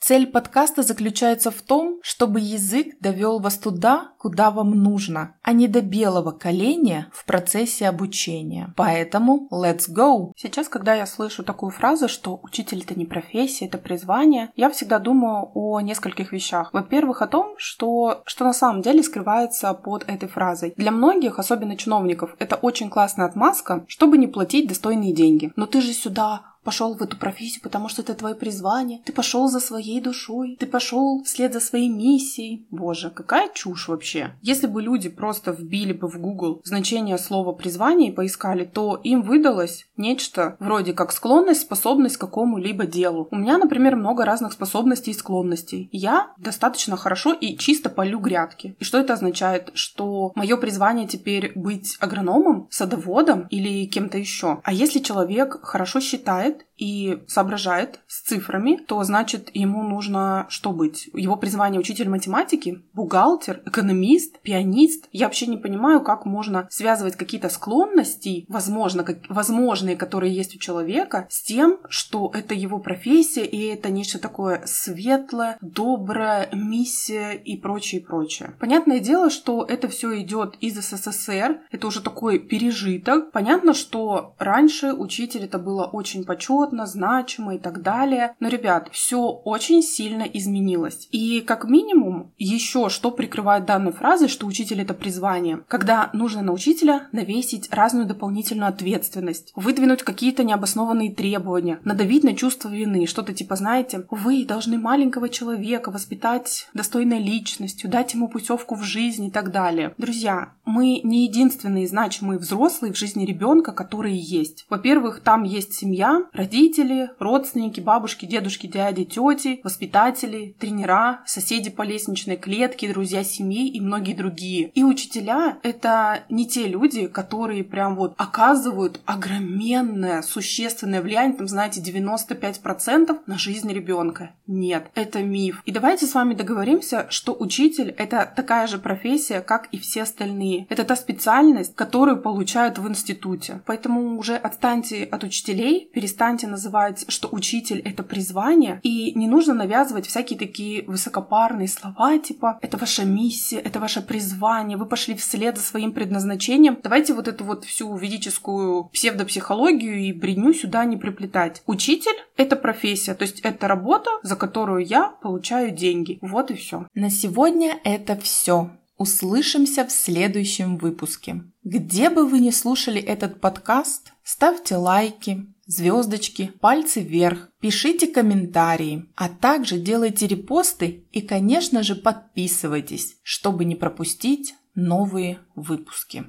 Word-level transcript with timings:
Цель 0.00 0.26
подкаста 0.26 0.82
заключается 0.82 1.50
в 1.50 1.60
том, 1.60 2.00
чтобы 2.02 2.40
язык 2.40 2.98
довел 3.00 3.38
вас 3.38 3.58
туда, 3.58 4.12
куда 4.18 4.50
вам 4.50 4.70
нужно, 4.70 5.34
а 5.42 5.52
не 5.52 5.68
до 5.68 5.82
белого 5.82 6.30
коленя 6.30 7.10
в 7.12 7.26
процессе 7.26 7.86
обучения. 7.86 8.72
Поэтому 8.76 9.46
let's 9.52 9.90
go! 9.94 10.32
Сейчас, 10.36 10.68
когда 10.68 10.94
я 10.94 11.04
слышу 11.04 11.42
такую 11.42 11.70
фразу, 11.70 12.08
что 12.08 12.40
учитель 12.42 12.80
это 12.82 12.98
не 12.98 13.04
профессия, 13.04 13.66
это 13.66 13.76
призвание, 13.76 14.50
я 14.56 14.70
всегда 14.70 14.98
думаю 15.00 15.50
о 15.54 15.80
нескольких 15.80 16.32
вещах. 16.32 16.72
Во-первых, 16.72 17.20
о 17.20 17.28
том, 17.28 17.54
что, 17.58 18.22
что 18.24 18.46
на 18.46 18.54
самом 18.54 18.80
деле 18.80 19.02
скрывается 19.02 19.74
под 19.74 20.08
этой 20.08 20.30
фразой. 20.30 20.72
Для 20.78 20.92
многих, 20.92 21.38
особенно 21.38 21.76
чиновников, 21.76 22.36
это 22.38 22.56
очень 22.56 22.88
классная 22.88 23.26
отмазка, 23.26 23.84
чтобы 23.86 24.16
не 24.16 24.28
платить 24.28 24.66
достойные 24.66 25.12
деньги. 25.12 25.52
Но 25.56 25.66
ты 25.66 25.82
же 25.82 25.92
сюда 25.92 26.50
пошел 26.70 26.94
в 26.94 27.02
эту 27.02 27.16
профессию, 27.16 27.64
потому 27.64 27.88
что 27.88 28.02
это 28.02 28.14
твое 28.14 28.36
призвание, 28.36 29.00
ты 29.04 29.12
пошел 29.12 29.48
за 29.48 29.58
своей 29.58 30.00
душой, 30.00 30.56
ты 30.60 30.66
пошел 30.66 31.20
вслед 31.24 31.52
за 31.52 31.58
своей 31.58 31.88
миссией. 31.88 32.64
Боже, 32.70 33.10
какая 33.10 33.48
чушь 33.52 33.88
вообще. 33.88 34.36
Если 34.40 34.68
бы 34.68 34.80
люди 34.80 35.08
просто 35.08 35.50
вбили 35.50 35.92
бы 35.92 36.06
в 36.06 36.20
Google 36.20 36.60
значение 36.62 37.18
слова 37.18 37.50
призвание 37.50 38.12
и 38.12 38.14
поискали, 38.14 38.64
то 38.64 39.00
им 39.02 39.22
выдалось 39.22 39.88
нечто 39.96 40.56
вроде 40.60 40.92
как 40.92 41.10
склонность, 41.10 41.62
способность 41.62 42.18
к 42.18 42.20
какому-либо 42.20 42.86
делу. 42.86 43.26
У 43.32 43.36
меня, 43.36 43.58
например, 43.58 43.96
много 43.96 44.24
разных 44.24 44.52
способностей 44.52 45.10
и 45.10 45.14
склонностей. 45.14 45.88
Я 45.90 46.30
достаточно 46.38 46.96
хорошо 46.96 47.32
и 47.32 47.56
чисто 47.56 47.90
полю 47.90 48.20
грядки. 48.20 48.76
И 48.78 48.84
что 48.84 48.98
это 48.98 49.14
означает? 49.14 49.70
Что 49.74 50.30
мое 50.36 50.56
призвание 50.56 51.08
теперь 51.08 51.50
быть 51.56 51.96
агрономом, 51.98 52.68
садоводом 52.70 53.48
или 53.50 53.86
кем-то 53.86 54.18
еще. 54.18 54.60
А 54.62 54.72
если 54.72 55.00
человек 55.00 55.58
хорошо 55.64 55.98
считает, 55.98 56.59
и 56.76 57.22
соображает 57.28 58.00
с 58.06 58.22
цифрами, 58.22 58.76
то 58.76 59.02
значит 59.04 59.50
ему 59.54 59.82
нужно 59.82 60.46
что 60.48 60.72
быть? 60.72 61.10
Его 61.12 61.36
призвание 61.36 61.78
учитель 61.78 62.08
математики, 62.08 62.82
бухгалтер, 62.94 63.62
экономист, 63.66 64.40
пианист. 64.40 65.08
Я 65.12 65.26
вообще 65.26 65.46
не 65.46 65.58
понимаю, 65.58 66.00
как 66.00 66.24
можно 66.24 66.66
связывать 66.70 67.16
какие-то 67.16 67.50
склонности, 67.50 68.46
возможно, 68.48 69.04
как, 69.04 69.18
возможные, 69.28 69.96
которые 69.96 70.34
есть 70.34 70.56
у 70.56 70.58
человека, 70.58 71.26
с 71.28 71.42
тем, 71.42 71.78
что 71.88 72.30
это 72.34 72.54
его 72.54 72.78
профессия 72.78 73.44
и 73.44 73.66
это 73.66 73.90
нечто 73.90 74.18
такое 74.18 74.62
светлое, 74.64 75.58
доброе, 75.60 76.48
миссия 76.52 77.32
и 77.32 77.56
прочее, 77.56 78.00
прочее. 78.00 78.54
Понятное 78.58 79.00
дело, 79.00 79.28
что 79.28 79.64
это 79.68 79.88
все 79.88 80.20
идет 80.20 80.56
из 80.60 80.76
СССР, 80.80 81.60
это 81.70 81.86
уже 81.86 82.00
такой 82.00 82.38
пережиток. 82.38 83.32
Понятно, 83.32 83.74
что 83.74 84.34
раньше 84.38 84.92
учитель 84.92 85.44
это 85.44 85.58
было 85.58 85.84
очень 85.84 86.24
почетно, 86.24 86.39
почетно, 86.40 86.86
значимо 86.86 87.56
и 87.56 87.58
так 87.58 87.82
далее. 87.82 88.34
Но, 88.40 88.48
ребят, 88.48 88.88
все 88.92 89.20
очень 89.20 89.82
сильно 89.82 90.22
изменилось. 90.22 91.06
И 91.10 91.40
как 91.40 91.64
минимум 91.64 92.32
еще 92.38 92.88
что 92.88 93.10
прикрывает 93.10 93.66
данной 93.66 93.92
фразой, 93.92 94.28
что 94.28 94.46
учитель 94.46 94.80
это 94.80 94.94
призвание, 94.94 95.60
когда 95.68 96.08
нужно 96.14 96.42
на 96.42 96.52
учителя 96.52 97.08
навесить 97.12 97.68
разную 97.70 98.06
дополнительную 98.06 98.68
ответственность, 98.68 99.52
выдвинуть 99.54 100.02
какие-то 100.02 100.42
необоснованные 100.42 101.14
требования, 101.14 101.80
надавить 101.84 102.24
на 102.24 102.34
чувство 102.34 102.68
вины, 102.68 103.06
что-то 103.06 103.34
типа, 103.34 103.56
знаете, 103.56 104.06
вы 104.10 104.44
должны 104.46 104.78
маленького 104.78 105.28
человека 105.28 105.90
воспитать 105.90 106.68
достойной 106.72 107.20
личностью, 107.20 107.90
дать 107.90 108.14
ему 108.14 108.28
путевку 108.28 108.76
в 108.76 108.82
жизнь 108.82 109.26
и 109.26 109.30
так 109.30 109.50
далее. 109.50 109.94
Друзья, 109.98 110.54
мы 110.64 111.00
не 111.04 111.24
единственные 111.24 111.86
значимые 111.86 112.38
взрослые 112.38 112.92
в 112.92 112.96
жизни 112.96 113.26
ребенка, 113.26 113.72
которые 113.72 114.16
есть. 114.16 114.66
Во-первых, 114.70 115.20
там 115.20 115.42
есть 115.42 115.74
семья, 115.74 116.22
родители, 116.32 117.10
родственники, 117.18 117.80
бабушки, 117.80 118.26
дедушки, 118.26 118.66
дяди, 118.66 119.04
тети, 119.04 119.60
воспитатели, 119.64 120.54
тренера, 120.58 121.22
соседи 121.26 121.70
по 121.70 121.82
лестничной 121.82 122.36
клетке, 122.36 122.92
друзья 122.92 123.24
семьи 123.24 123.68
и 123.68 123.80
многие 123.80 124.14
другие. 124.14 124.68
И 124.74 124.84
учителя— 124.84 125.58
это 125.62 126.24
не 126.28 126.46
те 126.46 126.66
люди, 126.66 127.06
которые 127.06 127.64
прям 127.64 127.96
вот 127.96 128.14
оказывают 128.16 129.00
огроменное, 129.04 130.22
существенное 130.22 131.02
влияние, 131.02 131.36
там, 131.36 131.48
знаете, 131.48 131.80
95% 131.80 133.20
на 133.26 133.38
жизнь 133.38 133.72
ребенка. 133.72 134.30
Нет, 134.46 134.90
это 134.94 135.22
миф. 135.22 135.62
И 135.64 135.72
давайте 135.72 136.06
с 136.06 136.14
вами 136.14 136.34
договоримся, 136.34 137.06
что 137.10 137.36
учитель— 137.38 137.90
это 137.98 138.30
такая 138.34 138.66
же 138.66 138.78
профессия, 138.78 139.40
как 139.40 139.68
и 139.72 139.78
все 139.78 140.02
остальные. 140.02 140.66
Это 140.68 140.84
та 140.84 140.96
специальность, 140.96 141.74
которую 141.74 142.20
получают 142.20 142.78
в 142.78 142.88
институте. 142.88 143.62
Поэтому 143.66 144.18
уже 144.18 144.36
отстаньте 144.36 145.04
от 145.04 145.24
учителей, 145.24 145.90
перестаньте 145.92 146.19
называть, 146.20 147.04
что 147.08 147.28
учитель— 147.32 147.78
это 147.84 148.02
призвание, 148.02 148.78
и 148.82 149.12
не 149.18 149.26
нужно 149.26 149.54
навязывать 149.54 150.06
всякие 150.06 150.38
такие 150.38 150.82
высокопарные 150.82 151.66
слова, 151.66 152.18
типа 152.18 152.58
«это 152.60 152.76
ваша 152.76 153.04
миссия», 153.04 153.58
«это 153.58 153.80
ваше 153.80 154.02
призвание», 154.02 154.76
«вы 154.76 154.86
пошли 154.86 155.14
вслед 155.14 155.56
за 155.56 155.62
своим 155.62 155.92
предназначением». 155.92 156.78
Давайте 156.82 157.14
вот 157.14 157.26
эту 157.26 157.44
вот 157.44 157.64
всю 157.64 157.96
ведическую 157.96 158.84
псевдопсихологию 158.92 159.98
и 159.98 160.12
бредню 160.12 160.52
сюда 160.52 160.84
не 160.84 160.96
приплетать. 160.96 161.62
Учитель— 161.66 162.16
это 162.36 162.56
профессия, 162.56 163.14
то 163.14 163.22
есть 163.22 163.40
это 163.40 163.66
работа, 163.66 164.10
за 164.22 164.36
которую 164.36 164.84
я 164.84 165.08
получаю 165.22 165.70
деньги. 165.70 166.18
Вот 166.20 166.50
и 166.50 166.54
все. 166.54 166.86
На 166.94 167.08
сегодня 167.08 167.78
это 167.84 168.16
все. 168.16 168.70
Услышимся 169.00 169.86
в 169.86 169.92
следующем 169.92 170.76
выпуске. 170.76 171.42
Где 171.64 172.10
бы 172.10 172.26
вы 172.26 172.40
ни 172.40 172.50
слушали 172.50 173.00
этот 173.00 173.40
подкаст, 173.40 174.12
ставьте 174.22 174.76
лайки, 174.76 175.46
звездочки, 175.70 176.52
пальцы 176.60 177.00
вверх, 177.00 177.48
пишите 177.60 178.08
комментарии, 178.08 179.06
а 179.14 179.28
также 179.28 179.78
делайте 179.78 180.26
репосты 180.26 181.06
и, 181.12 181.20
конечно 181.20 181.82
же, 181.82 181.94
подписывайтесь, 181.94 183.18
чтобы 183.22 183.64
не 183.64 183.76
пропустить 183.76 184.54
новые 184.74 185.38
выпуски. 185.54 186.24